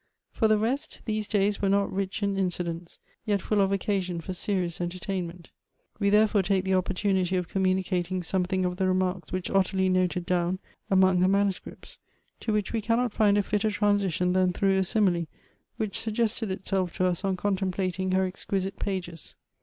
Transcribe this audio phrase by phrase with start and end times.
[0.31, 4.33] For the rest, these days were not rich in incidents; yet full of occasion for
[4.33, 5.51] serious entertainment.
[5.99, 10.57] We therefore take the opportunity of commimicating something of the remarks which Ottilie noted down
[10.89, 11.99] among her manu scripts,
[12.39, 15.27] to which we cannot find a fitter transition than through a simile
[15.77, 19.35] which suggested itself to us on contem plating her exquisite pages.